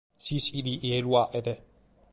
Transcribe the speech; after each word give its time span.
S’ischit 0.23 0.65
chie 0.81 1.01
lu 1.03 1.11
faghet. 1.13 1.47